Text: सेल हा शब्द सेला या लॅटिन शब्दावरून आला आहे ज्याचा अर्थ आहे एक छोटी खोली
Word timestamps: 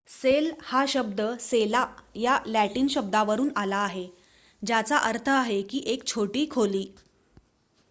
सेल 0.09 0.49
हा 0.61 0.83
शब्द 0.85 1.19
सेला 1.39 1.85
या 2.15 2.37
लॅटिन 2.45 2.87
शब्दावरून 2.87 3.49
आला 3.55 3.77
आहे 3.79 4.07
ज्याचा 4.61 4.97
अर्थ 4.99 5.29
आहे 5.29 5.61
एक 5.85 6.05
छोटी 6.07 6.47
खोली 6.51 6.85